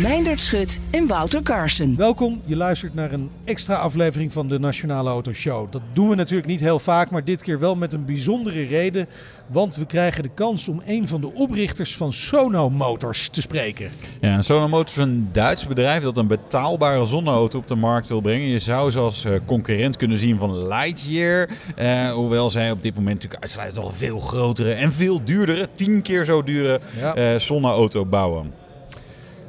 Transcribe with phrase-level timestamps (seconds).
[0.00, 1.96] Meindert Schut en Wouter Carson.
[1.96, 5.72] Welkom, je luistert naar een extra aflevering van de Nationale Autoshow.
[5.72, 9.06] Dat doen we natuurlijk niet heel vaak, maar dit keer wel met een bijzondere reden.
[9.46, 13.90] Want we krijgen de kans om een van de oprichters van Sono Motors te spreken.
[14.20, 18.20] Ja, Sono Motors is een Duits bedrijf dat een betaalbare zonneauto op de markt wil
[18.20, 18.48] brengen.
[18.48, 21.48] Je zou ze als eh, concurrent kunnen zien van Lightyear.
[21.76, 25.68] Eh, hoewel zij op dit moment natuurlijk uitsluitend nog een veel grotere en veel duurdere,
[25.74, 27.14] tien keer zo dure Ja.
[27.14, 28.64] eh, zonneauto bouwen.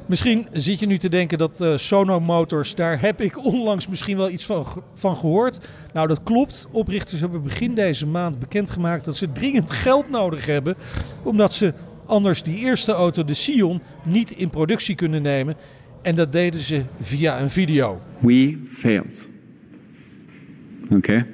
[0.08, 4.16] Misschien zit je nu te denken dat eh, Sono Motors, daar heb ik onlangs misschien
[4.16, 5.68] wel iets van, van gehoord.
[5.92, 6.68] Nou, dat klopt.
[6.70, 10.76] Oprichters hebben begin deze maand bekendgemaakt dat ze dringend geld nodig hebben.
[11.22, 11.74] Omdat ze
[12.06, 15.56] anders die eerste auto, de Sion, niet in productie kunnen nemen.
[16.02, 18.00] En dat deden ze via een video.
[18.18, 19.28] We failed.
[20.90, 21.26] Okay?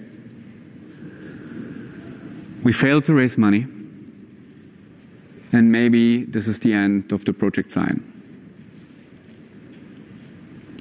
[2.62, 3.67] We failed to raise money.
[5.52, 8.14] And maybe this is the end of the project sign.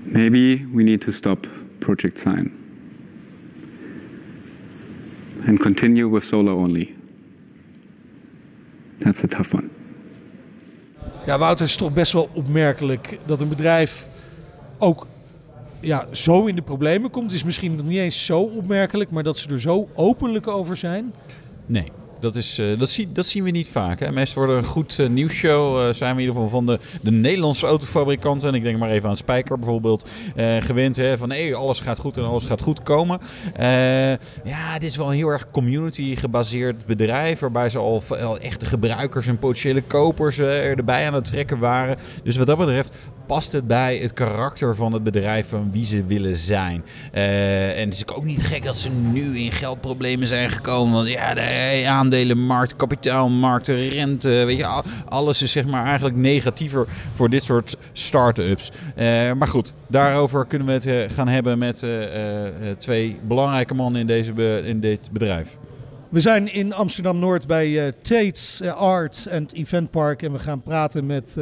[0.03, 1.47] Maybe we need to stop
[1.79, 2.51] project sign
[5.47, 6.95] and continue with solar only.
[8.99, 9.69] That's a tough one.
[11.25, 14.07] Ja, Wouter, is toch best wel opmerkelijk dat een bedrijf
[14.77, 15.07] ook
[15.79, 17.25] ja, zo in de problemen komt.
[17.25, 20.77] Het is misschien nog niet eens zo opmerkelijk, maar dat ze er zo openlijk over
[20.77, 21.13] zijn.
[21.65, 21.91] Nee.
[22.23, 23.99] Dat, is, eh, dat, dat zien we niet vaak.
[23.99, 24.11] Hè.
[24.11, 25.87] Meestal worden een goed eh, nieuwsshow.
[25.87, 28.49] eh, zijn we in ieder geval van de, de Nederlandse autofabrikanten.
[28.49, 30.09] En ik denk maar even aan Spijker bijvoorbeeld.
[30.59, 33.19] gewend hè, van hey, alles gaat goed en alles gaat goed komen.
[34.43, 37.39] Ja, dit is wel een heel erg community gebaseerd bedrijf.
[37.39, 38.03] Waarbij ze al,
[38.41, 41.97] echte gebruikers en potentiële kopers erbij aan het trekken waren.
[42.23, 42.93] Dus wat dat betreft
[43.25, 46.83] past het bij het karakter van het bedrijf van wie ze willen zijn.
[47.11, 50.93] En het is ook niet gek dat ze nu in geldproblemen zijn gekomen.
[50.93, 56.87] Want ja, de aandelenmarkt, kapitaalmarkt, rente, weet je, al- alles is zeg maar eigenlijk negatiever
[57.13, 58.71] voor dit soort start-ups.
[58.95, 61.89] Eh, maar goed, daarover kunnen we het eh, gaan hebben met eh,
[62.77, 65.57] twee belangrijke mannen in, deze in dit bedrijf.
[66.09, 70.21] We zijn in Amsterdam-Noord bij eh, Art and Event Park.
[70.21, 71.37] En we gaan praten met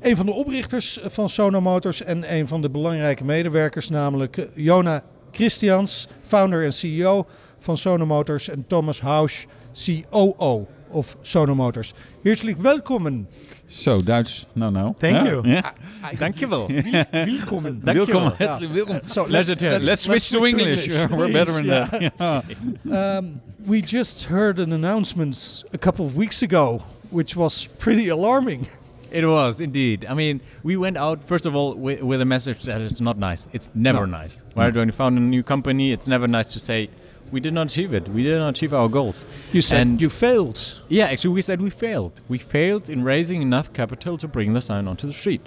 [0.00, 5.02] een van de oprichters van Sono Motors en een van de belangrijke medewerkers, namelijk Jona
[5.32, 7.26] Christians, founder en CEO
[7.58, 9.44] van Sono Motors, en Thomas Hausch,
[9.84, 11.92] COO of Sono Motors.
[12.22, 13.26] Herzlich welkom.
[13.68, 14.94] Zo, Duits, nou nou.
[14.98, 15.24] Thank Ja?
[15.24, 15.48] you.
[15.48, 15.74] Ja?
[16.18, 16.66] Dankjewel.
[17.10, 17.80] Welkom.
[17.82, 18.32] Welkom.
[18.38, 18.58] Ja.
[18.72, 19.00] Welkom.
[19.06, 20.88] So Let's, let's, switch to English.
[21.10, 21.90] We're better in yeah.
[21.90, 22.44] that.
[22.84, 23.16] Yeah.
[23.16, 28.66] Um, we just heard an announcement a couple of weeks ago, which was pretty alarming.
[29.10, 30.04] It was indeed.
[30.08, 33.18] I mean, we went out first of all with, with a message that is not
[33.18, 33.48] nice.
[33.52, 34.18] It's never No.
[34.18, 34.42] nice.
[34.56, 34.74] Right?
[34.74, 36.88] When you found a new company, it's never nice to say
[37.30, 38.08] we did not achieve it.
[38.08, 39.26] We did not achieve our goals.
[39.52, 40.76] You said And- you failed.
[40.88, 42.20] Yeah, actually, we said we failed.
[42.28, 45.40] We failed in raising enough capital to bring the Sion onto the street.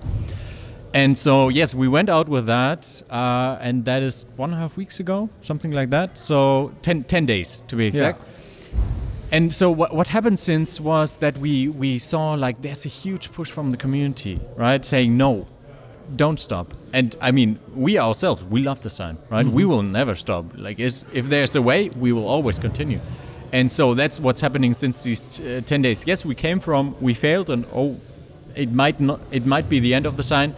[0.93, 4.61] And so, yes, we went out with that, uh, and that is one and a
[4.61, 6.17] half weeks ago, something like that.
[6.17, 8.19] So, 10, 10 days to be exact.
[8.21, 8.79] Yeah.
[9.31, 13.31] And so, what, what happened since was that we, we saw like there's a huge
[13.31, 14.83] push from the community, right?
[14.83, 15.45] Saying, no,
[16.15, 16.73] don't stop.
[16.93, 19.45] And I mean, we ourselves, we love the Sion, right?
[19.45, 20.45] We will never stop.
[20.55, 22.99] Like, is, if there's a way, we will always continue.
[23.51, 26.05] And so that's what's happening since these uh, 10 days.
[26.05, 27.97] Yes, we came from, we failed, and oh,
[28.55, 30.53] it might not, it might be the end of the Sion,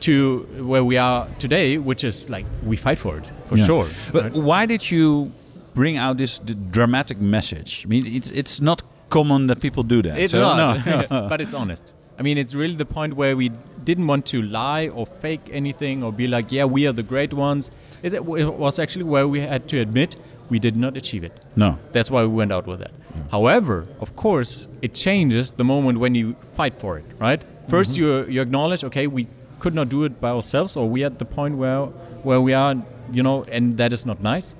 [0.00, 3.66] to where we are today, which is like we fight for it for Yeah.
[3.66, 3.88] sure.
[4.12, 4.32] But right?
[4.32, 5.30] why did you
[5.74, 7.82] bring out this d- dramatic message?
[7.84, 10.18] I mean, it's it's not common that people do that.
[10.18, 11.06] It's so, not, no.
[11.28, 11.94] but it's honest.
[12.18, 13.50] I mean, it's really the point where we
[13.84, 17.32] didn't want to lie or fake anything or be like, yeah, we are the great
[17.34, 17.70] ones.
[18.02, 20.16] It, it was actually where we had to admit
[20.48, 21.32] we did not achieve it.
[21.56, 21.78] No.
[21.92, 22.92] That's why we went out with that.
[23.30, 27.42] However, of course, it changes the moment when you fight for it, right?
[27.68, 27.96] 1st Mhm.
[27.98, 29.26] you you acknowledge, okay, we
[29.60, 31.86] could not do it by ourselves, or we at the point where
[32.28, 32.74] where we are,
[33.12, 34.54] you know, and that is not nice.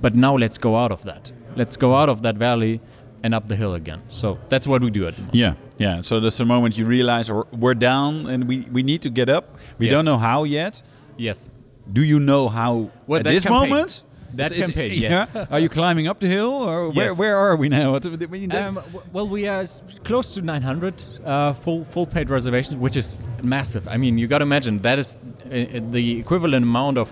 [0.00, 1.32] But now let's go out of that.
[1.56, 2.80] Let's go out of that valley
[3.24, 4.00] and up the hill again.
[4.08, 5.34] So that's what we do at the moment.
[5.34, 6.02] Yeah, yeah.
[6.02, 9.28] So that's the moment you realize we're, we're down and we, we need to get
[9.28, 9.44] up.
[9.78, 9.92] We Yes.
[9.94, 10.82] don't know how yet.
[11.16, 11.48] Yes.
[11.90, 13.70] Do you know how Well, at this campaign.
[13.70, 14.02] moment?
[14.34, 15.26] That it- campaign, yeah?
[15.34, 15.46] yes.
[15.50, 17.18] Are you climbing up the hill or where, Yes.
[17.18, 17.92] where are we now?
[17.94, 18.78] What- I mean, that- Um,
[19.14, 19.64] well, we are
[20.04, 20.94] close to 900
[21.24, 23.88] uh, full full paid reservations, which is massive.
[23.88, 27.08] I mean, you got to imagine that is uh, uh, the equivalent amount of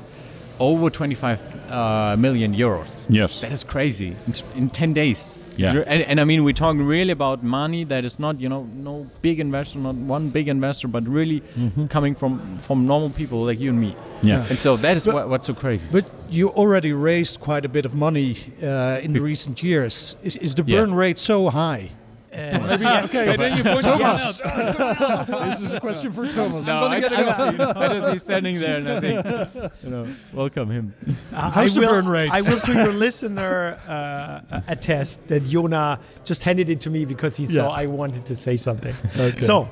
[0.59, 3.07] over 25 uh, million euros.
[3.09, 3.41] Yes.
[3.41, 5.39] that is crazy in, t- in 10 days.
[5.59, 5.85] It's Yeah.
[5.87, 9.07] and, and I mean, we're talking really about money that is not, you know, no
[9.21, 11.43] big investor, not one big investor, but really
[11.89, 13.95] coming from from normal people like you and me.
[14.23, 14.47] Yeah.
[14.51, 15.87] And so that is But- what, what's so crazy.
[15.93, 20.17] But you already raised quite a bit of money uh, in the recent years.
[20.23, 20.81] Is, is the Yeah.
[20.81, 21.91] burn rate so high?
[22.33, 23.15] Maybe yes.
[23.15, 24.39] Okay, then you point Thomas.
[24.39, 26.67] this is a question for Thomas.
[26.67, 30.95] no, I, I, I just he's standing there, and I think, you know, welcome him.
[31.33, 32.31] I How's the will, burn rate?
[32.33, 37.37] I will to your listener uh, attest that Jona just handed it to me because
[37.37, 38.95] he saw I wanted to say something.
[39.37, 39.69] So,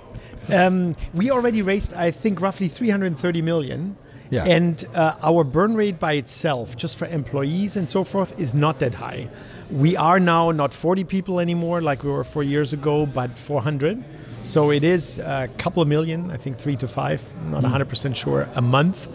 [0.53, 3.97] um, we already raised, I think, roughly 330 million.
[4.31, 4.45] Yeah.
[4.45, 8.79] And uh, our burn rate by itself, just for employees and so forth, is not
[8.79, 9.29] that high.
[9.73, 14.03] We are now not 40 people anymore like we were four years ago, but 400.
[14.43, 18.49] So it is a couple of million, I think three to five, not 100% sure,
[18.55, 19.07] a month.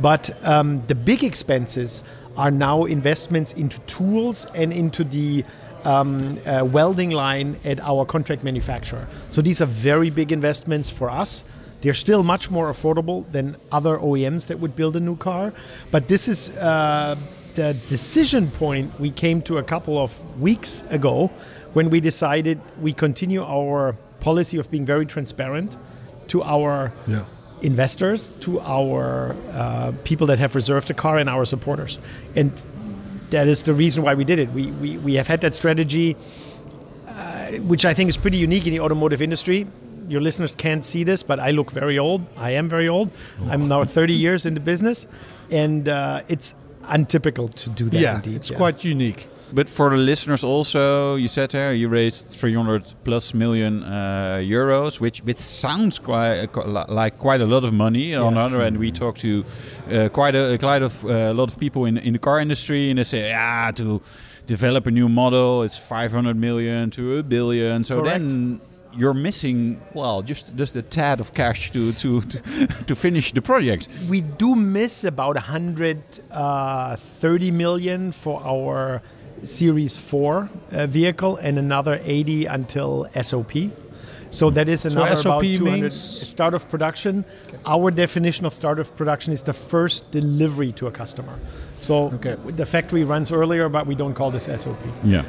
[0.00, 2.04] But um, the big expenses
[2.38, 5.44] are now investments into tools and into the
[5.84, 9.06] um, uh, welding line at our contract manufacturer.
[9.28, 11.44] So these are very big investments for us.
[11.80, 15.52] They're still much more affordable than other OEMs that would build a new car.
[15.90, 17.16] But this is uh,
[17.58, 20.10] the decision point we came to a couple of
[20.40, 21.28] weeks ago
[21.72, 25.76] when we decided we continue our policy of being very transparent
[26.28, 27.24] to our Yeah.
[27.62, 31.98] investors, to our uh, people that have reserved a car, and our supporters.
[32.36, 32.50] And
[33.30, 34.48] that is the reason why we did it.
[34.58, 36.16] We, we, we have had that strategy,
[37.08, 39.66] uh, which I think is pretty unique in the automotive industry.
[40.08, 42.20] Your listeners can't see this, but I look very old.
[42.36, 43.10] I am very old.
[43.50, 45.06] I'm now 30 years in the business,
[45.50, 46.54] and uh, it's
[46.88, 48.00] untypical to do that.
[48.00, 48.36] yeah, indeed.
[48.36, 48.56] it's yeah.
[48.56, 49.28] quite unique.
[49.50, 55.00] But for the listeners also, you said there you raised 300 plus million uh, euros,
[55.00, 56.54] which which sounds quite
[56.88, 58.14] like quite a lot of money.
[58.14, 59.44] On the other hand, we talked to
[59.90, 62.90] uh, quite a quite of uh, a lot of people in in the car industry,
[62.90, 64.02] and they say, yeah, to
[64.46, 67.84] develop a new model, it's 500 million to a billion.
[67.84, 68.20] So Correct.
[68.20, 68.60] then
[68.98, 73.40] you're missing well just just a tad of cash to to to, to finish the
[73.40, 73.88] project.
[74.10, 79.00] we do miss about 130 million for our
[79.42, 83.52] Series 4 uh, vehicle and another 80 until SOP.
[84.30, 87.24] So that is another SOP about 200 means- start of production.
[87.64, 91.38] Our definition of start of production is the first delivery to a customer.
[91.78, 92.34] So Okay.
[92.56, 94.80] the factory runs earlier, but we don't call this SOP.
[95.04, 95.22] Yeah.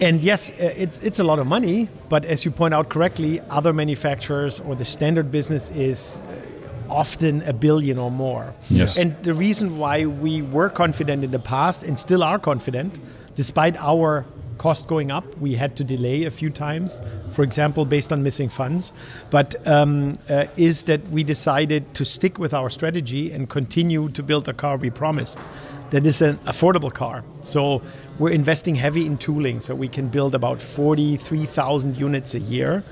[0.00, 3.40] And yes, uh, it's it's a lot of money, but as you point out correctly,
[3.48, 8.52] other manufacturers or the standard business is uh, often a billion or more.
[8.68, 8.98] Yes.
[8.98, 12.98] And the reason why we were confident in the past and still are confident,
[13.34, 14.26] despite our
[14.58, 17.00] cost going up, we had to delay a few times,
[17.30, 18.92] for example, based on missing funds,
[19.30, 24.22] but um, uh, is that we decided to stick with our strategy and continue to
[24.22, 25.44] build the car we promised.
[25.90, 27.22] That is an affordable car.
[27.42, 27.80] So
[28.18, 32.82] we're investing heavy in tooling, so we can build about 43,000 units a year.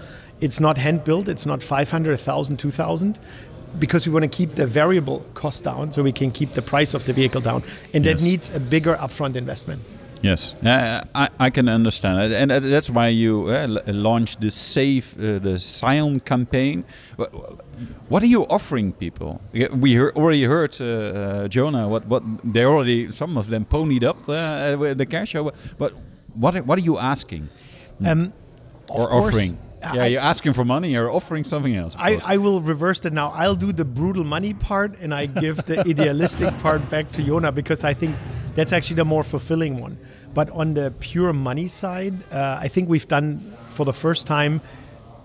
[0.41, 3.19] It's not hand built, it's not 500, 1,000, 2,000
[3.79, 6.95] because we want to keep the variable cost down so we can keep the price
[6.95, 7.63] of the vehicle down.
[7.93, 9.81] And that needs a bigger upfront investment.
[10.25, 15.05] Yes, uh, I, I can understand it, and that's why you uh, launched the Save
[15.19, 16.85] uh, the Sion campaign.
[18.09, 19.41] What are you offering people?
[19.53, 21.89] We hear, already heard uh, uh, Jona.
[21.89, 22.23] What what
[22.55, 25.35] they already some of them ponied up uh, with the cash.
[25.35, 25.93] uh, But
[26.35, 27.49] what are- what are you asking
[28.05, 28.33] Um,
[28.89, 29.59] or course, offering?
[29.95, 30.89] Yeah, I- you're asking for money.
[30.93, 31.95] You're offering something else.
[31.99, 32.21] I.
[32.35, 33.29] I will reverse that now.
[33.31, 37.53] I'll do the brutal money part and I give the idealistic part back to Jona
[37.53, 38.17] because I think
[38.55, 39.99] that's actually the more fulfilling one.
[40.33, 44.61] But on the pure money side, uh, I think we've done for the first time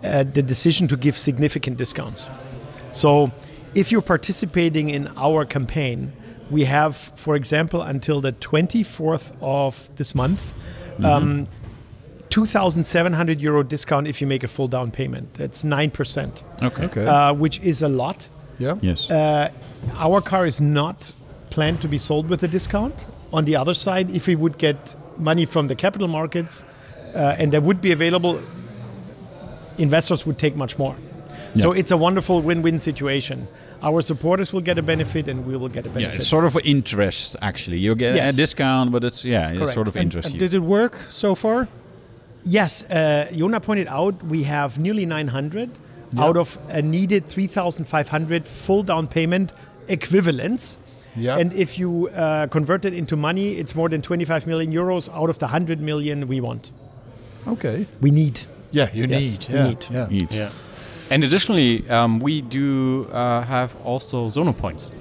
[0.03, 2.29] uh, the decision to give significant discounts.
[2.91, 3.31] So
[3.75, 6.11] if you're participating in our campaign,
[6.49, 10.53] we have, for example, until the 24th of this month,
[11.03, 11.47] um,
[12.29, 15.33] 2,700 euro discount if you make a full down payment.
[15.33, 16.83] That's 9%, okay.
[16.85, 17.05] Okay.
[17.05, 18.29] uh, which is a lot.
[18.59, 18.75] yeah.
[18.81, 19.09] Yes.
[19.09, 19.51] Uh,
[19.95, 21.13] our car is not
[21.49, 23.05] planned to be sold with a discount.
[23.33, 26.63] On the other side, if we would get money from the capital markets
[27.15, 28.39] uh, and that would be available,
[29.77, 30.95] investors would take much more.
[31.55, 31.79] So Yeah.
[31.79, 33.47] it's a wonderful win-win situation.
[33.81, 36.09] Our supporters will get a benefit, and we will get a benefit.
[36.09, 37.77] Yeah, it's sort of interest actually.
[37.79, 40.25] You get a discount, but it's yeah, it's sort of And- interest.
[40.27, 40.39] And you.
[40.39, 41.67] did it work so far?
[42.45, 45.69] Yes, uh, Jona pointed out we have nearly 900
[46.13, 46.23] Yeah.
[46.23, 49.51] out of a needed 3,500 full down payment
[49.87, 50.77] equivalents.
[51.15, 51.37] Yeah.
[51.37, 55.29] And if you uh, convert it into money, it's more than 25 million euros out
[55.29, 56.71] of the 100 million we want.
[57.47, 57.85] Okay.
[58.01, 58.41] We need.
[58.71, 59.49] Yeah, you Yes, need.
[59.53, 59.67] Yeah.
[59.67, 59.85] need.
[59.91, 60.07] yeah.
[60.09, 60.31] Eat.
[60.31, 60.49] Yeah.
[61.11, 64.91] And additionally, um, we do uh, have also Sono points.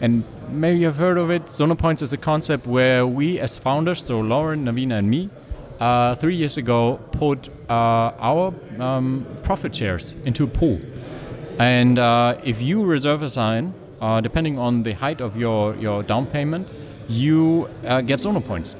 [0.00, 1.50] And maybe you've heard of it.
[1.50, 5.30] Sono points is a concept where we, as founders, so Laurin, Navina, and me,
[5.80, 10.80] uh, three years ago, put uh, our um, profit shares into a pool.
[11.58, 16.02] And uh, if you reserve a Sion, uh, depending on the height of your, your
[16.02, 16.68] down payment,
[17.08, 17.68] you
[18.06, 18.76] get Sono points.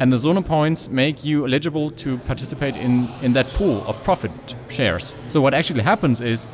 [0.00, 4.32] And the Sono points make you eligible to participate in, in that pool of profit
[4.68, 5.14] shares.
[5.28, 6.48] So what actually happens is,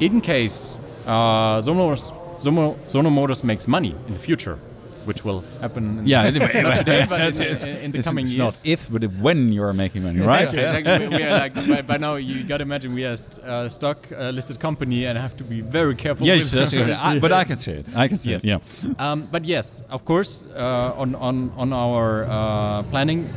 [0.00, 0.76] in case
[1.06, 4.58] uh, Sono Motors makes money in the future,
[5.06, 8.26] which will happen Yeah, not today, but it's- in, it's- in, in the it's- coming
[8.26, 8.38] years.
[8.38, 10.48] not if, but if when you are making money, right?
[10.48, 11.08] Exactly.
[11.08, 12.16] we, we are like by, by now.
[12.16, 15.44] You got to imagine we are a uh, stock uh, listed company and have to
[15.44, 16.26] be very careful.
[16.26, 16.90] Yes, with that's good.
[16.90, 17.86] I- but I can see it.
[17.96, 18.44] I can see yes.
[18.44, 18.48] it.
[18.48, 18.58] Yeah.
[18.98, 23.28] Um, but yes, of course, uh, on on on our uh, planning,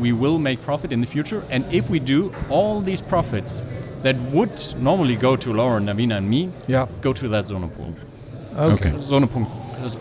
[0.00, 3.62] we will make profit in the future, and if we do, all these profits
[4.02, 6.86] that would normally go to Laurin, Navina, and me, Yeah.
[7.00, 7.92] go to that Sono pool.
[8.56, 8.92] Okay.
[9.00, 9.46] Sono, pool,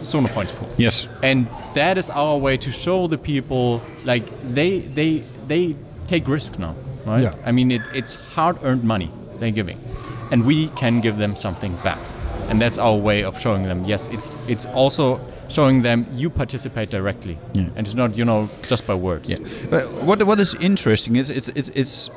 [0.03, 0.67] Sono points pool.
[0.77, 1.07] Yes.
[1.23, 4.23] And that is our way to show the people like
[4.53, 5.75] they they they
[6.07, 6.73] take risk now,
[7.05, 7.23] right?
[7.23, 7.35] Yeah.
[7.45, 9.77] I mean, it, it's hard-earned money they're giving,
[10.31, 11.99] and we can give them something back,
[12.49, 13.85] and that's our way of showing them.
[13.85, 17.69] Yes, it's it's also showing them you participate directly, Yeah.
[17.75, 19.29] and it's not you know just by words.
[19.29, 19.37] Yeah.
[19.69, 22.09] But what what is interesting is it's it's it's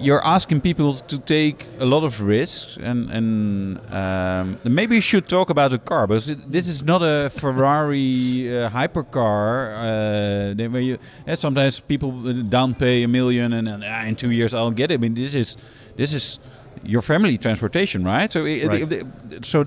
[0.00, 5.26] you're asking people to take a lot of risks and and um, maybe you should
[5.28, 10.80] talk about the car because it, this is not a Ferrari uh, hypercar uh, where
[10.80, 14.54] you yeah, sometimes people uh, down pay a million and, then ah, in two years
[14.54, 14.94] I'll get it.
[14.94, 15.56] I mean this is
[15.96, 16.38] this is
[16.82, 18.32] your family transportation, right?
[18.32, 18.92] So it, Right.
[18.92, 19.64] it- so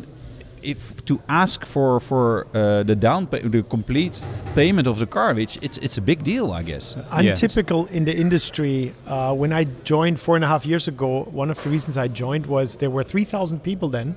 [0.64, 5.34] if to ask for for uh, the down pay, the complete payment of the car,
[5.34, 6.96] which it's it's a big deal, I guess.
[7.12, 8.94] Untypical in the industry.
[9.08, 12.08] Uh, when I joined four and a half years ago, one of the reasons I
[12.08, 14.16] joined was there were 3,000 people then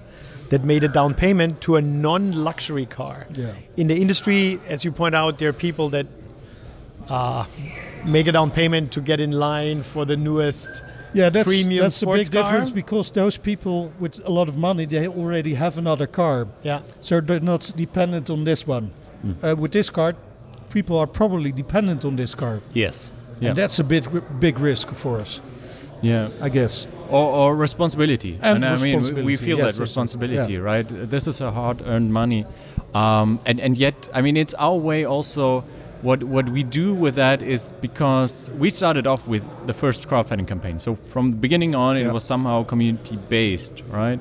[0.50, 3.26] that made a down payment to a non-luxury car.
[3.34, 3.52] Yeah.
[3.76, 6.06] In the industry, as you point out, there are people that
[7.08, 7.44] uh,
[8.04, 10.82] make a down payment to get in line for the newest
[11.14, 14.56] Yeah, that's premium that's a sports big difference because those people with a lot of
[14.56, 16.46] money they already have another car.
[16.62, 16.80] Yeah.
[17.00, 18.90] So they're not dependent on this one.
[19.22, 19.32] Hmm.
[19.42, 20.14] Uh, with this car,
[20.70, 22.60] people are probably dependent on this car.
[22.75, 23.10] Yes.
[23.40, 23.48] Yeah.
[23.50, 24.08] And that's a bit
[24.40, 25.40] big risk for us,
[26.02, 26.28] yeah.
[26.40, 26.86] I guess.
[27.10, 28.38] or, or responsibility.
[28.42, 30.58] And I mean, we- we feel yes, that responsibility, yeah.
[30.60, 30.86] right?
[31.10, 32.44] This is a hard-earned money,
[32.94, 35.64] um, and and yet, I mean, it's our way also.
[36.02, 40.46] What what we do with that is because we started off with the first crowdfunding
[40.46, 40.78] campaign.
[40.78, 44.20] So from the beginning on, it was somehow community-based, right?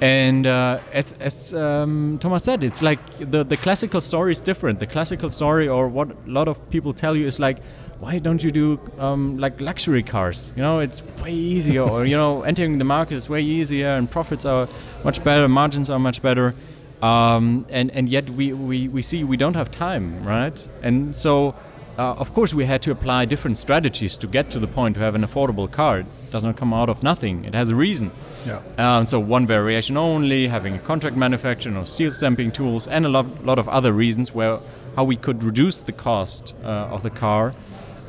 [0.00, 4.78] And uh, as, as um, Thomas said, it's like the, the classical story is different.
[4.78, 7.62] The classical story, or what a lot of people tell you, is like,
[7.98, 10.52] why don't you do um, like luxury cars?
[10.54, 14.10] You know, it's way easier, or you know, entering the market is way easier, and
[14.10, 14.68] profits are
[15.02, 16.54] much better, margins are much better,
[17.02, 20.68] um, and and yet we, we, we see we don't have time, right?
[20.82, 21.54] And so,
[21.98, 25.00] uh, of course, we had to apply different strategies to get to the point to
[25.00, 26.00] have an affordable car.
[26.00, 27.44] It does not come out of nothing.
[27.44, 28.10] It has a reason.
[28.46, 28.62] Yeah.
[28.78, 33.08] Um, so one variation only, having a contract manufacturer, no steel stamping tools, and a
[33.08, 34.60] lot, lot of other reasons where
[34.96, 37.52] how we could reduce the cost uh, of the car.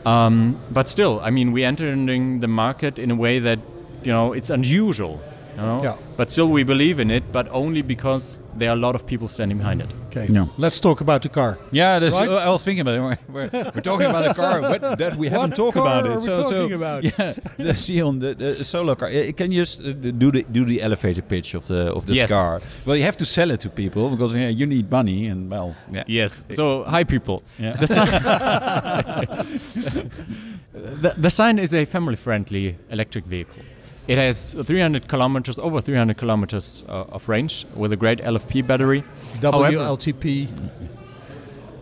[0.05, 3.59] Um, but still, I mean, we entering the market in a way that
[4.03, 5.21] you know it's unusual.
[5.57, 5.81] You know?
[5.83, 5.95] Yeah.
[6.17, 9.27] But still, we believe in it, but only because there are a lot of people
[9.27, 9.87] standing behind it.
[10.07, 10.27] Okay.
[10.31, 10.45] Yeah.
[10.57, 11.57] Let's talk about the car.
[11.71, 12.29] Yeah, that's, Right?
[12.29, 13.01] I was thinking about it.
[13.01, 13.17] We're,
[13.51, 16.13] we're, we're talking about a car but that we haven't What talked car about are
[16.13, 16.19] it.
[16.19, 17.03] we so, talking so about?
[17.03, 19.09] yeah, the Sion, the, the solo car.
[19.09, 22.15] Uh, Can you just uh, do the do the elevator pitch of the of this
[22.17, 22.29] Yes.
[22.29, 22.61] car?
[22.85, 25.75] Well, you have to sell it to people because yeah, you need money and well,
[25.91, 26.03] yeah.
[26.07, 26.41] Yes.
[26.49, 27.41] So, hi, people.
[27.59, 27.75] Yeah.
[27.81, 28.07] The, Sion
[30.73, 33.61] the, the Sion is a family-friendly electric vehicle.
[34.07, 39.03] It has 300 kilometers, over 300 kilometers uh, of range with a great LFP battery.
[39.41, 40.47] However- WLTP.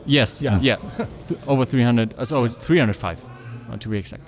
[0.05, 0.41] Yes.
[0.41, 0.59] Yeah.
[0.59, 0.77] Yeah.
[1.47, 2.13] Over 300.
[2.17, 3.19] Uh, so it's 305,
[3.71, 4.23] uh, to be exact.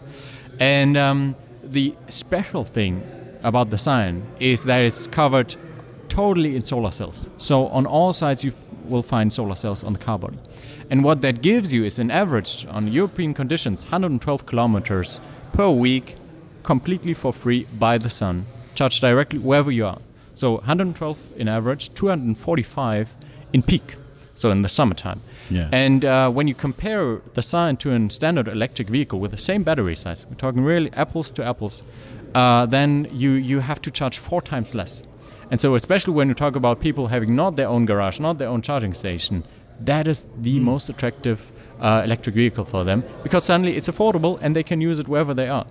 [0.60, 3.04] And um, the special thing
[3.44, 5.56] about the Sion is that it's covered
[6.10, 7.30] totally in solar cells.
[7.38, 8.54] So on all sides you
[8.86, 10.38] will find solar cells on the car body.
[10.90, 15.22] And what that gives you is an average on European conditions 112 kilometers
[15.54, 16.16] per week
[16.68, 18.46] completely for free by the sun
[18.76, 20.00] charge directly wherever you are.
[20.34, 23.14] So 112 in average, 245
[23.54, 23.96] in peak,
[24.36, 25.22] so in the summertime.
[25.50, 25.70] Yeah.
[25.72, 29.64] And uh, when you compare the sun to a standard electric vehicle with the same
[29.64, 31.84] battery size, we're talking really apples to apples,
[32.36, 35.04] uh, then you, you have to charge four times less.
[35.50, 38.50] And so, especially when you talk about people having not their own garage, not their
[38.50, 39.46] own charging station,
[39.80, 41.40] that is the most attractive
[41.80, 45.34] uh, electric vehicle for them because suddenly it's affordable and they can use it wherever
[45.34, 45.66] they are.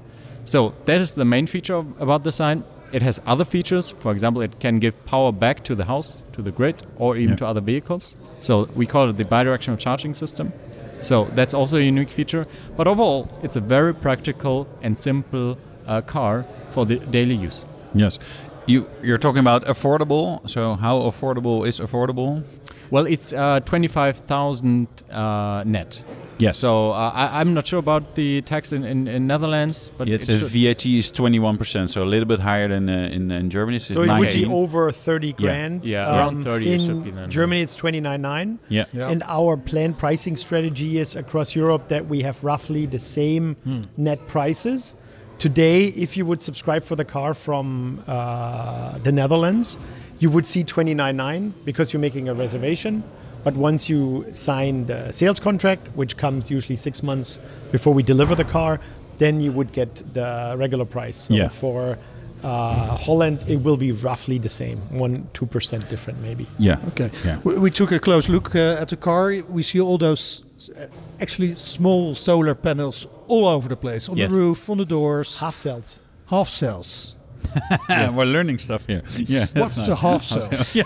[0.46, 2.64] So that is the main feature of, about the Sion.
[2.92, 3.90] It has other features.
[3.98, 7.30] For example, it can give power back to the house, to the grid, or even
[7.30, 7.36] Yeah.
[7.40, 8.16] to other vehicles.
[8.40, 10.52] So we call it the bidirectional charging system.
[11.00, 12.46] So that's also a unique feature.
[12.76, 17.66] But overall, it's a very practical and simple uh, car for the daily use.
[17.94, 18.18] Yes.
[18.66, 20.48] You, you're talking about affordable.
[20.48, 22.44] So how affordable is affordable?
[22.90, 26.02] Well, it's uh, 25,000 uh, net.
[26.38, 26.58] Yes.
[26.58, 30.28] So uh, I, I'm not sure about the tax in, in, in Netherlands, but Yes,
[30.28, 33.78] it the VAT is 21%, so a little bit higher than uh, in, in Germany.
[33.78, 35.80] It's So it would be over 30 grand.
[35.82, 37.30] Um, Yeah, around 30 it In should be then.
[37.30, 38.58] Germany, it's 29.9.
[38.68, 38.84] Yeah.
[38.92, 39.08] Yeah.
[39.08, 43.84] And our planned pricing strategy is across Europe that we have roughly the same Hmm.
[43.96, 44.94] net prices.
[45.38, 49.76] Today, if you would subscribe for the car from uh, the Netherlands,
[50.18, 53.02] you would see 29.9 because you're making a reservation.
[53.44, 57.38] But once you sign the sales contract, which comes usually six months
[57.70, 58.80] before we deliver the car,
[59.18, 61.16] then you would get the regular price.
[61.16, 61.48] So Yeah.
[61.48, 61.96] for
[62.42, 66.46] uh, Holland, it will be roughly the same, one two percent different, maybe.
[66.58, 66.78] Yeah.
[66.88, 67.10] Okay.
[67.24, 67.38] Yeah.
[67.44, 69.32] We, we took a close look uh, at the car.
[69.48, 70.44] We see all those
[70.76, 70.86] uh,
[71.20, 74.30] actually small solar panels all over the place on Yes.
[74.30, 75.38] the roof, on the doors.
[75.40, 75.98] Half cells.
[76.26, 77.15] Half cells.
[77.88, 79.02] We're learning stuff here.
[79.16, 79.46] Yeah.
[79.54, 79.88] What's nice.
[79.88, 80.48] a half cell?
[80.72, 80.84] yeah.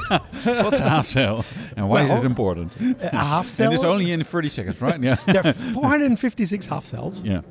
[0.63, 1.45] What's a half cell?
[1.77, 2.73] And why is it important?
[3.03, 3.67] A half cell.
[3.71, 5.01] And it's only in 30 seconds, right?
[5.01, 5.17] Yeah.
[5.27, 7.43] there are 456 half cells, yeah.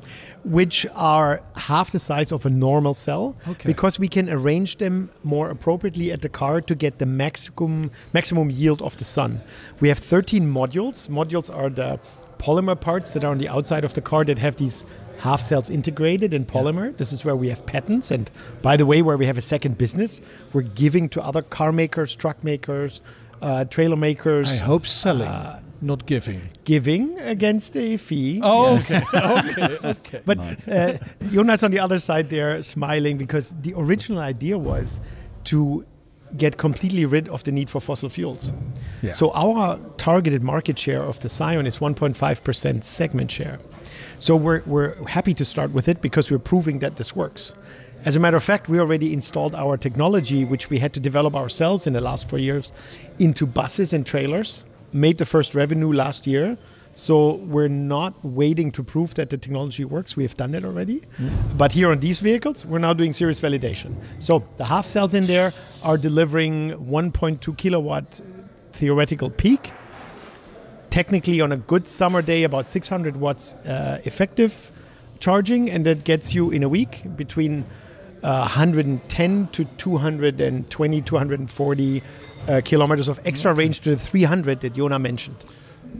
[0.44, 3.68] which are half the size of a normal cell, Okay.
[3.68, 8.50] because we can arrange them more appropriately at the car to get the maximum maximum
[8.50, 9.42] yield of the sun.
[9.80, 11.08] We have 13 modules.
[11.10, 12.00] Modules are the
[12.39, 14.84] polymer parts that are on the outside of the car that have these
[15.19, 16.96] half cells integrated in polymer.
[16.98, 18.31] This is where we have patents, and
[18.62, 20.22] by the way, where we have a second business,
[20.53, 23.01] we're giving to other car makers, truck makers,
[23.41, 24.48] uh, trailer makers.
[24.62, 26.42] I hope selling, Uh, not giving.
[26.64, 28.40] giving against a fee.
[28.44, 28.92] Oh, Yes.
[28.92, 30.22] okay, okay, okay.
[30.25, 30.98] But uh,
[31.31, 35.00] Jona's on the other side there smiling because the original idea was
[35.46, 35.85] to
[36.37, 38.51] get completely rid of the need for fossil fuels.
[39.01, 39.11] Yeah.
[39.11, 43.59] So our targeted market share of the Sion is 1.5% segment share.
[44.20, 47.53] So we're, we're happy to start with it because we're proving that this works.
[48.05, 51.35] As a matter of fact, we already installed our technology, which we had to develop
[51.35, 52.72] ourselves in the last four years,
[53.18, 54.63] into buses and trailers.
[54.94, 56.57] Made the first revenue last year.
[56.96, 60.16] So we're not waiting to prove that the technology works.
[60.18, 61.02] We have done it already.
[61.56, 63.96] But here on these vehicles, we're now doing serious validation.
[64.20, 68.22] So the half cells in there are delivering 1.2 kilowatt
[68.74, 69.72] theoretical peak.
[70.90, 74.72] Technically, on a good summer day, about 600 watts uh, effective
[75.20, 77.66] charging, and that gets you in a week between
[78.24, 82.04] uh, 110 to 220, 240
[82.48, 85.38] uh, kilometers of extra range to the 300 that Jona mentioned.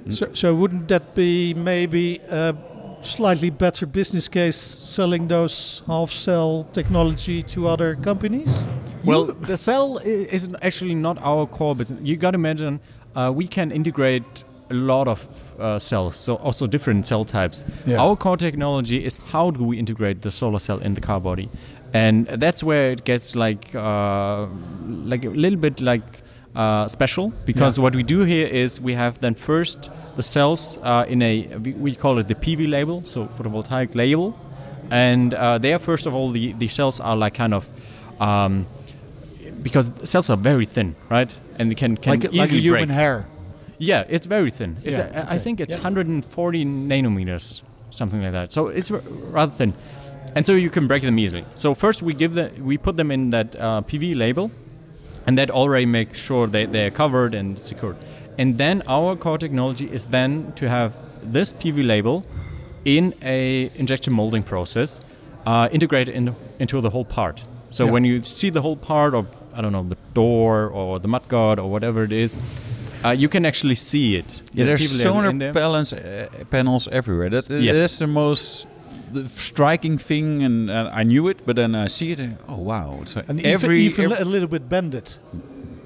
[0.10, 2.56] So, so wouldn't that be maybe a
[3.02, 8.60] slightly better business case selling those half cell technology to other companies?
[9.06, 12.00] Well, the cell is actually not our core business.
[12.04, 12.80] You got to imagine
[13.16, 15.26] uh, we can integrate a lot of
[15.60, 17.66] uh, cells, so also different cell types.
[17.86, 18.02] Yeah.
[18.02, 21.50] Our core technology is how do we integrate the solar cell in the car body,
[21.94, 24.48] and that's where it gets like uh,
[24.88, 26.22] like a little bit like
[26.60, 27.84] uh, special because Yeah.
[27.86, 31.34] what we do here is we have then first the cells uh, in a
[31.84, 34.34] we, call it the PV label, so photovoltaic label,
[34.92, 37.64] and uh, there first of all the the cells are like kind of
[38.20, 38.66] um,
[39.64, 41.32] because cells are very thin, right?
[41.58, 42.98] And they can can Like, a- like a human break.
[42.98, 43.26] hair.
[43.78, 44.78] Yeah, it's very thin.
[44.84, 45.40] It's Yeah, a- I okay.
[45.44, 45.84] think it's Yes.
[45.84, 48.52] 140 nanometers, something like that.
[48.52, 49.74] So it's r- rather thin,
[50.36, 51.46] and so you can break them easily.
[51.56, 54.52] So first we give the we put them in that uh, PV label,
[55.30, 57.96] and that already makes sure that they're covered and secured.
[58.40, 62.26] And then our core technology is then to have this PV label
[62.84, 65.00] in a injection molding process
[65.46, 67.44] uh, integrated in, into the whole part.
[67.70, 67.92] So Yeah.
[67.94, 71.58] when you see the whole part of I don't know the door or the mudguard
[71.60, 72.36] or whatever it is,
[73.06, 74.26] uh, you can actually see it.
[74.54, 75.54] Yeah, The there's solar there.
[75.54, 77.30] panels, uh, panels everywhere.
[77.30, 77.76] That's, Yes.
[77.82, 78.68] that's the most
[79.12, 82.58] the striking thing, and uh, I knew it, but then I see it, and oh
[82.58, 83.00] wow!
[83.02, 85.16] It's uh, And every, even, even ev- a little bit bended.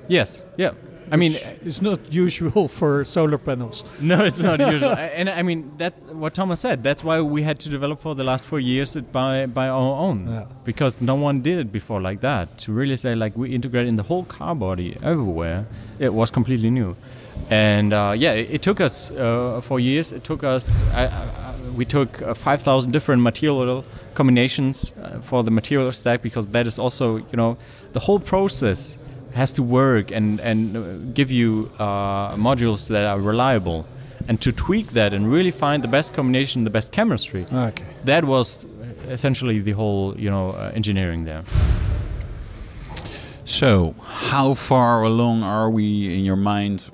[0.08, 0.72] Yes, yeah.
[1.12, 1.34] I mean,
[1.66, 3.84] it's not usual for solar panels.
[4.00, 4.92] No, it's not usual.
[4.94, 6.82] and I mean, that's what Thomas said.
[6.82, 9.98] That's why we had to develop for the last four years it by by our
[10.08, 10.46] own, Yeah.
[10.64, 12.58] because no one did it before like that.
[12.66, 15.66] To really say like we integrate in the whole car body everywhere,
[16.00, 16.96] it was completely new.
[17.50, 20.12] And uh, yeah, it, it took us uh, four years.
[20.14, 20.82] It took us.
[20.94, 23.84] I, I, we took uh, five thousand different material
[24.14, 27.58] combinations uh, for the material stack because that is also you know
[27.94, 28.98] the whole process
[29.34, 30.82] has to work and and uh,
[31.14, 33.86] give you uh, modules that are reliable
[34.30, 37.84] and to tweak that and really find the best combination the best chemistry Okay.
[38.06, 38.66] that was
[39.10, 41.44] essentially the whole you know uh, engineering there
[43.46, 43.94] So,
[44.32, 45.84] how far along are we
[46.18, 46.86] in your mind?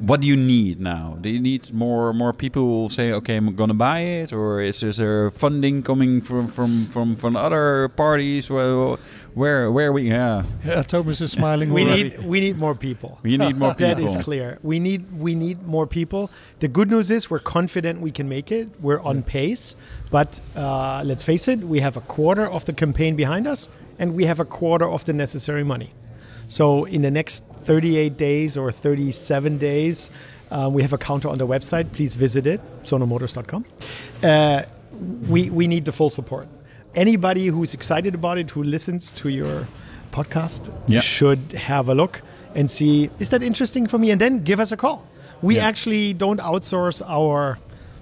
[0.00, 1.16] What do you need now?
[1.20, 4.60] Do you need more more people who say, "Okay, I'm going to buy it," or
[4.60, 8.50] is, is there funding coming from from from, from other parties?
[8.50, 8.96] Where
[9.34, 10.10] where where we?
[10.10, 12.02] Yeah, Yeah, Thomas is smiling we already.
[12.10, 13.18] need we need more people.
[13.22, 13.94] You need more people.
[13.94, 14.58] That is clear.
[14.62, 16.28] We need we need more people.
[16.58, 18.68] The good news is we're confident we can make it.
[18.80, 19.76] We're on pace,
[20.10, 24.14] but uh, let's face it, we have a quarter of the campaign behind us, and
[24.14, 25.90] we have a quarter of the necessary money.
[26.48, 30.10] So in the next 38 days or 37 days,
[30.50, 31.90] uh, we have a counter on the website.
[31.92, 33.64] Please visit it, sonomotors.com.
[34.22, 34.62] Uh,
[35.28, 36.46] we, we need the full support.
[36.94, 39.66] Anybody who's excited about it, who listens to your
[40.12, 42.22] podcast, should have a look
[42.54, 44.12] and see, is that interesting for me?
[44.12, 45.04] And then give us a call.
[45.42, 47.58] We actually don't outsource our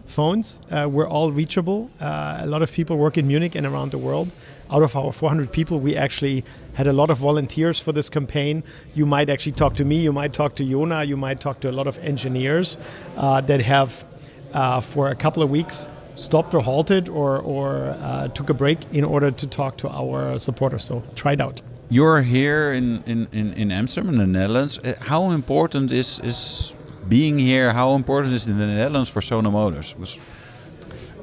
[0.07, 0.61] phones.
[0.71, 1.91] Uh, we're all reachable.
[2.01, 4.31] Uh, a lot of people work in Munich and around the world.
[4.71, 8.63] Out of our 400 people, we actually had a lot of volunteers for this campaign.
[8.95, 11.71] You might actually talk to me, you might talk to Jona, you might talk to
[11.71, 12.77] a lot of engineers
[13.17, 14.05] uh, that have,
[14.53, 18.79] uh, for a couple of weeks, stopped or halted or, or uh, took a break
[18.93, 20.85] in order to talk to our supporters.
[20.85, 21.61] So try it out.
[21.89, 24.79] You're here in, in, in, in Amsterdam, in the Netherlands.
[24.79, 26.75] Uh, How important is, is
[27.09, 27.73] being here?
[27.73, 29.95] How important is in the Netherlands for Sono Motors?
[29.99, 30.19] Was-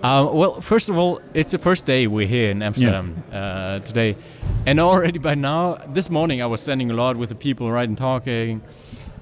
[0.02, 4.16] Uh, well, first of all, it's the first day we're here in Amsterdam uh, today,
[4.66, 7.88] and already by now, this morning I was standing a lot with the people, right,
[7.88, 8.62] and talking.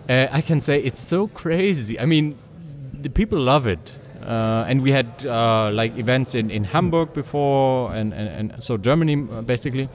[0.07, 1.99] Uh, I can say it's so crazy.
[1.99, 2.37] I mean,
[2.93, 7.91] the people love it, uh, and we had uh, like events in, in Hamburg before,
[7.95, 9.89] and, and, and so Germany uh, basically.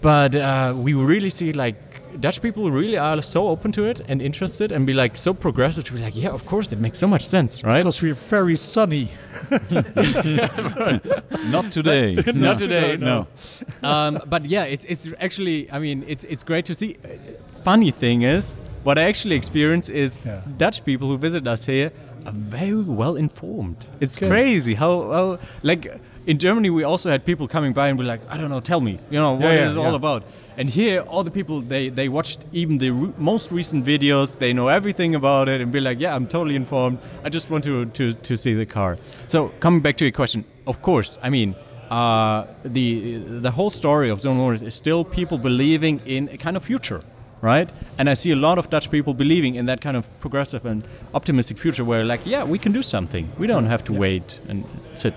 [0.00, 1.87] But uh, we really see like
[2.20, 5.84] Dutch people really are so open to it and interested, and be like so progressive
[5.84, 7.78] to be like, yeah, of course, it makes so much sense, right?
[7.78, 9.08] Because we're very sunny.
[11.50, 12.14] Not today.
[12.34, 12.96] Not today.
[12.96, 13.26] No.
[13.82, 15.70] um, but yeah, it's it's actually.
[15.70, 16.96] I mean, it's it's great to see.
[17.64, 20.40] Funny thing is, what I actually experience is Yeah.
[20.56, 21.90] Dutch people who visit us here
[22.26, 23.76] are very well informed.
[24.00, 24.28] It's Good.
[24.30, 25.86] crazy how, how like
[26.26, 28.80] in Germany we also had people coming by and be like, I don't know, tell
[28.80, 30.22] me, you know, what Yeah, is yeah, it all about?
[30.58, 34.36] And here, all the people they they watched even the re- most recent videos.
[34.38, 36.98] They know everything about it and be like, yeah, I'm totally informed.
[37.24, 38.98] I just want to to to see the car.
[39.28, 41.54] So coming back to your question, of course, I mean.
[41.90, 46.54] Uh, the the whole story of Sono Motors is still people believing in a kind
[46.54, 47.00] of future,
[47.40, 47.72] right?
[47.96, 50.84] And I see a lot of Dutch people believing in that kind of progressive and
[51.14, 53.24] optimistic future, where like, yeah, we can do something.
[53.38, 54.64] We don't have to wait and
[54.96, 55.14] sit.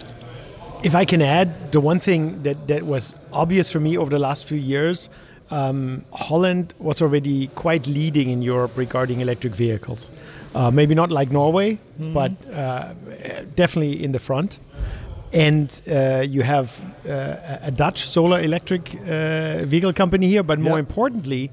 [0.84, 4.20] If I can add, the one thing that, that was obvious for me over the
[4.20, 5.10] last few years,
[5.52, 10.12] um, Holland was already quite leading in Europe regarding electric vehicles.
[10.56, 11.78] Uh, maybe not like Norway,
[12.14, 12.94] but uh,
[13.56, 14.60] definitely in the front.
[15.34, 20.78] And uh, you have uh, a Dutch solar electric uh, vehicle company here, but more
[20.80, 21.52] importantly,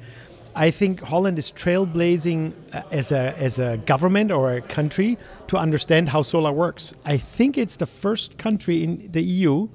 [0.57, 5.57] I think Holland is trailblazing uh, as a as a government or a country to
[5.57, 6.95] understand how solar works.
[7.05, 9.69] I think it's the first country in the EU,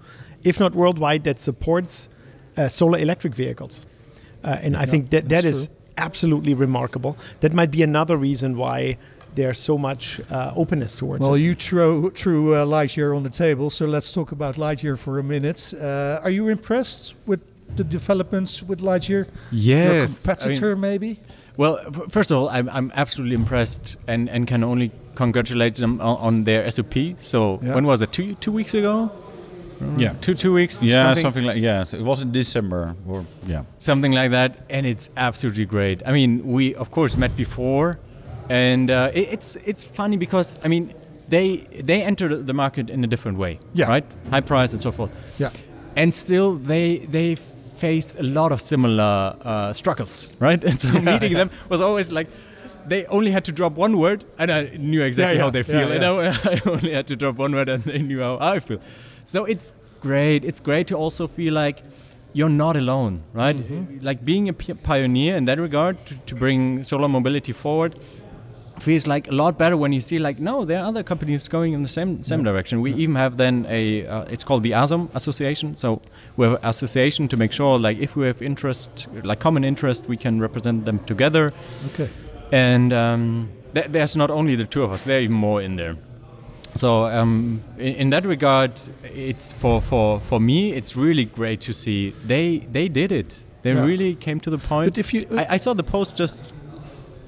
[0.44, 2.10] if not worldwide, that supports
[2.58, 3.86] uh, solar electric vehicles,
[4.44, 7.18] uh, and I think that that that's is absolutely remarkable.
[7.42, 8.98] That might be another reason why
[9.36, 11.42] there's so much uh, openness towards Well, it.
[11.42, 15.24] you threw, threw uh, Lightyear on the table, so let's talk about Lightyear for a
[15.24, 15.74] minute.
[15.74, 17.40] Uh, are you impressed with
[17.76, 19.28] the developments with Lightyear?
[19.52, 21.20] Your Yes, competitor, maybe?
[21.58, 21.80] Well,
[22.10, 26.44] first of all, I'm, I'm absolutely impressed and, and can only congratulate them on, on
[26.44, 26.94] their SOP.
[27.20, 27.74] So Yeah.
[27.76, 28.12] when was it?
[28.12, 29.12] Two two weeks ago?
[29.98, 30.14] Yeah.
[30.22, 30.82] Two two weeks.
[30.82, 31.86] Yeah, something, like yeah.
[31.92, 33.64] It was in December or yeah.
[33.78, 36.02] something like that, and it's absolutely great.
[36.06, 37.98] I mean, we of course met before,
[38.50, 40.94] and uh, it, it's it's funny because I mean
[41.30, 43.88] they they entered the market in a different way, Yeah.
[43.90, 44.06] right?
[44.32, 45.52] High price and so forth, Yeah.
[45.96, 47.36] and still they they
[47.78, 50.64] faced a lot of similar uh, struggles, right?
[50.70, 52.28] And so meeting them was always like.
[52.88, 55.88] They only had to drop one word, and I knew exactly Yeah, how they feel.
[55.90, 56.04] yeah, And
[56.48, 58.80] I, I only had to drop one word, and they knew how I feel.
[59.26, 60.44] So it's great.
[60.44, 61.84] It's great to also feel like
[62.34, 63.56] you're not alone, right?
[64.02, 67.96] Like being a pioneer in that regard to, to bring solar mobility forward
[68.80, 71.74] feels like a lot better when you see like no there are other companies going
[71.74, 75.10] in the same same direction we even have then a uh, it's called the ASOM
[75.14, 76.02] association so
[76.38, 80.08] we have an association to make sure like if we have interest like common interest
[80.10, 81.54] we can represent them together
[81.94, 82.10] Okay.
[82.54, 85.76] And um, th- there's not only the two of us there are even more in
[85.76, 85.96] there
[86.76, 88.72] so um, in, in that regard
[89.16, 93.74] it's for, for, for me it's really great to see they they did it they
[93.74, 93.86] Yeah.
[93.86, 96.44] really came to the point But if you- I, I saw the post just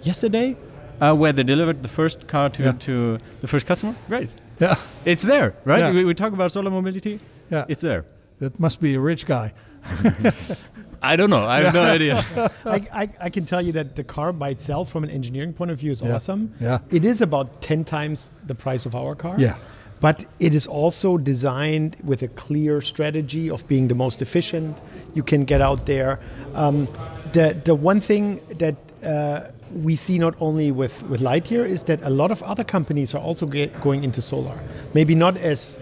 [0.03, 0.55] yesterday
[1.01, 2.71] uh, where they delivered the first car to, Yeah.
[2.87, 4.75] to the first customer great Yeah.
[5.05, 5.91] it's there right Yeah.
[5.93, 7.19] we, we talk about solar mobility
[7.51, 7.65] Yeah.
[7.67, 8.03] it's there
[8.39, 9.53] That must be a rich guy.
[11.01, 12.23] I don't know I have no idea
[12.65, 15.71] I, I, I can tell you that the car by itself, from an engineering point
[15.71, 16.15] of view, is Yeah.
[16.15, 16.53] awesome.
[16.59, 16.79] Yeah.
[16.91, 19.35] It is about 10 times the price of our car.
[19.37, 19.55] Yeah.
[20.01, 24.77] But it is also designed with a clear strategy of being the most efficient.
[25.13, 26.19] You can get out there.
[26.53, 26.87] Um,
[27.33, 32.01] the, the one thing that uh, we see not only with, with Lightyear is that
[32.03, 34.59] a lot of other companies are also get, going into solar.
[34.93, 35.79] Maybe not as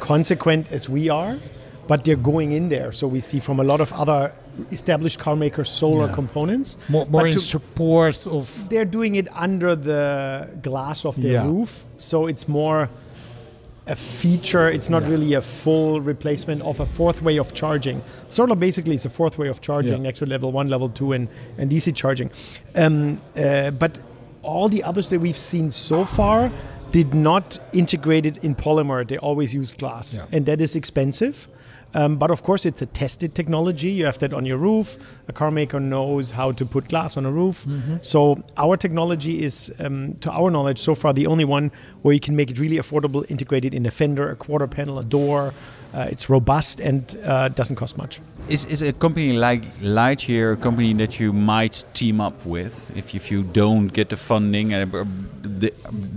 [0.00, 1.38] consequent as we are,
[1.92, 2.90] but they're going in there.
[2.98, 4.20] So we see from a lot of other
[4.78, 6.14] established car makers solar Yeah.
[6.20, 6.68] components.
[6.94, 8.44] More, more in to- support of.
[8.70, 11.46] they're doing it under the glass of their Yeah.
[11.54, 12.88] roof, so it's more
[13.86, 14.66] a feature.
[14.76, 15.10] It's not Yeah.
[15.12, 18.00] really a full replacement of a fourth way of charging.
[18.28, 21.28] Solar basically is a fourth way of charging next to level one, level two, and,
[21.58, 22.30] and DC charging.
[22.82, 23.92] Um, uh, but
[24.42, 26.50] all the others that we've seen so far
[26.98, 28.98] did not integrate it in polymer.
[29.06, 30.34] They always use glass, Yeah.
[30.34, 31.48] and that is expensive.
[31.94, 33.90] Um, but of course, it's a tested technology.
[33.90, 34.96] You have that on your roof.
[35.28, 37.66] A car maker knows how to put glass on a roof.
[38.02, 41.70] So our technology is, um, to our knowledge, so far the only one
[42.02, 45.04] where you can make it really affordable, integrated in a fender, a quarter panel, a
[45.04, 45.52] door.
[45.94, 48.20] Uh, it's robust and uh, doesn't cost much.
[48.48, 53.14] Is, is a company like Lightyear a company that you might team up with if,
[53.14, 54.72] if you don't get the funding?
[54.72, 55.04] Uh,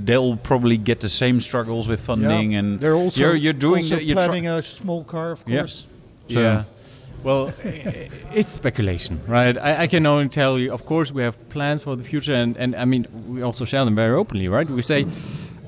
[0.05, 2.59] they'll probably get the same struggles with funding, yeah.
[2.59, 5.59] and they're also you're, you're doing also the, you're planning a small car, of Yeah.
[5.59, 5.85] course.
[6.29, 6.63] So- yeah.
[7.23, 7.51] Well,
[8.33, 9.57] it's speculation, right?
[9.57, 12.55] I, I can only tell you, of course, we have plans for the future, and,
[12.57, 14.69] and I mean, we also share them very openly, right?
[14.69, 15.07] We say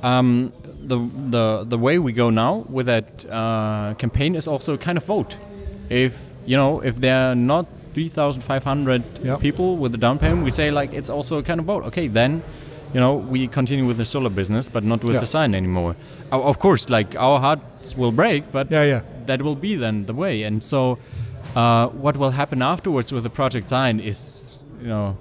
[0.03, 0.53] um,
[0.87, 0.99] the,
[1.35, 5.05] the, the way we go now with that uh, campaign is also a kind of
[5.05, 5.35] vote.
[5.89, 9.39] If, you know, if there are not 3,500 Yep.
[9.39, 11.83] people with the down payment, we say, like, it's also a kind of vote.
[11.85, 12.41] Okay, then,
[12.93, 15.19] you know, we continue with the solar business, but not with Yeah.
[15.21, 15.95] the Sion anymore.
[16.31, 19.01] Of course, like, our hearts will break, but Yeah, yeah.
[19.25, 20.43] that will be then the way.
[20.43, 20.97] And so,
[21.55, 25.17] uh, what will happen afterwards with the project Sion is, you know,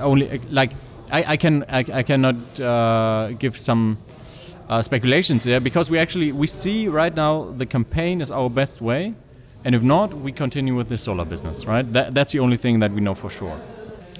[0.00, 0.72] only like
[1.10, 3.98] I, I can I, I cannot uh, give some
[4.70, 8.80] uh, speculations there because we actually we see right now the campaign is our best
[8.80, 9.14] way,
[9.64, 11.66] and if not, we continue with the solar business.
[11.66, 13.60] Right, that, that's the only thing that we know for sure.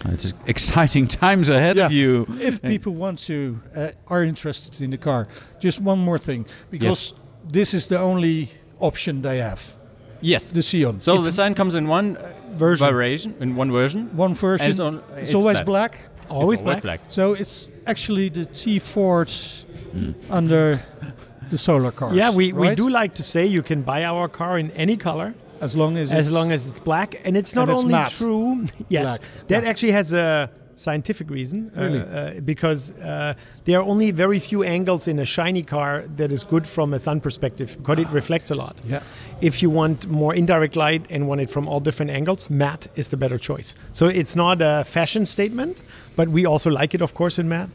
[0.06, 2.26] It's exciting times ahead of you.
[2.40, 5.28] If people want to, uh, are interested in the car,
[5.60, 7.14] just one more thing, because
[7.48, 9.74] this is the only option they have.
[10.22, 10.50] Yes.
[10.50, 11.00] The Sion.
[11.00, 12.18] So It's the Sion comes in one
[12.54, 12.86] Version.
[12.86, 14.08] variation, in one version.
[14.16, 14.64] one version.
[14.64, 15.98] And it's, on, it's, always black.
[16.28, 16.82] Always It's always black.
[16.82, 17.00] black.
[17.08, 18.78] So it's actually the T
[19.92, 20.80] Fords under
[21.50, 22.14] the solar cars.
[22.16, 25.34] Yeah, we, we do like to say you can buy our car in any color.
[25.60, 27.92] As long as as it's long as it's black and it's not And it's only
[27.92, 28.12] matte.
[28.12, 29.68] true yes Black, that yeah.
[29.68, 33.34] actually has a scientific reason uh, uh, because uh,
[33.66, 36.98] there are only very few angles in a shiny car that is good from a
[36.98, 39.02] sun perspective because it reflects a lot Yeah.
[39.42, 43.08] if you want more indirect light and want it from all different angles matte is
[43.08, 45.76] the better choice so it's not a fashion statement
[46.16, 47.68] but we also like it of course in matte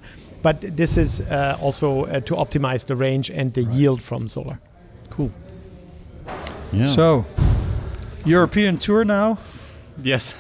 [0.46, 4.60] but this is uh, also uh, to optimize the range and the yield from solar
[5.16, 5.32] cool.
[6.72, 6.88] Yeah.
[6.88, 7.26] So,
[8.26, 9.38] European tour now.
[10.02, 10.36] Yes.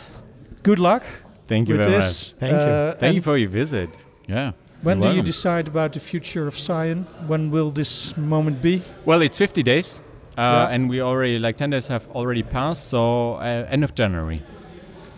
[0.63, 1.03] Good luck.
[1.47, 2.33] Thank you with very this.
[2.33, 2.39] much.
[2.39, 2.57] Thank you.
[2.57, 3.89] Uh, Thank you for your visit.
[4.27, 4.51] yeah.
[4.81, 7.07] When do you decide about the future of Sion?
[7.27, 8.83] When will this moment be?
[9.05, 10.01] Well, it's 50 days,
[10.37, 10.75] uh, Yeah.
[10.75, 12.89] and we already like 10 days have already passed.
[12.89, 14.43] So uh, end of January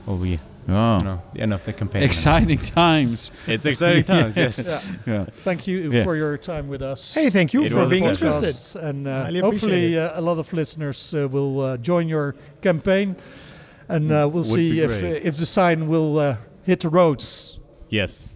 [0.06, 0.98] will be Oh.
[1.00, 2.04] you know, the end of the campaign.
[2.04, 3.32] Exciting times.
[3.48, 4.36] It's exciting times.
[4.36, 4.58] Yes.
[4.68, 5.14] Yeah.
[5.14, 5.26] Yeah.
[5.32, 6.04] Thank you Yeah.
[6.04, 7.14] for your time with us.
[7.14, 10.22] hey thank you It for being interested podcast, and uh, Highly hopefully appreciate uh, a
[10.22, 13.16] lot of listeners uh, will uh, join your campaign,
[13.88, 17.60] and uh, we'll Would see if uh, if the Sion will uh, hit the roads.
[17.90, 18.34] Yes.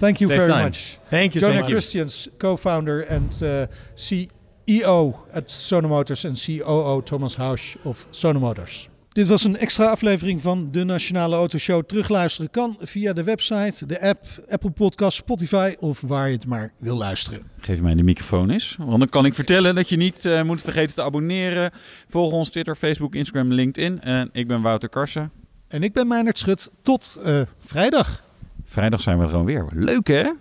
[0.00, 0.62] Thank you Say very Sion.
[0.62, 6.36] much, thank you so Jona much Christians, co-founder and uh, CEO at Sono Motors, and
[6.36, 8.88] COO Thomas Hausch of Sono Motors.
[9.18, 11.84] Dit was een extra aflevering van de Nationale Autoshow.
[11.84, 16.72] Terugluisteren kan via de website, de app, Apple Podcast, Spotify of waar je het maar
[16.78, 17.42] wil luisteren.
[17.60, 18.76] Geef mij de microfoon eens.
[18.78, 21.70] Want dan kan ik vertellen dat je niet uh, moet vergeten te abonneren.
[22.08, 24.00] Volg ons Twitter, Facebook, Instagram, LinkedIn.
[24.00, 25.30] En ik ben Wouter Karsen.
[25.68, 26.70] En ik ben Meijnerd Schut.
[26.82, 28.22] Tot uh, vrijdag.
[28.64, 29.66] Vrijdag zijn we er gewoon weer.
[29.72, 30.32] Leuk hè?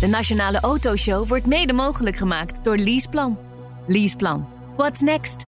[0.00, 3.38] De Nationale Autoshow wordt mede mogelijk gemaakt door Leaseplan.
[3.86, 4.48] Leaseplan.
[4.76, 5.50] What's next?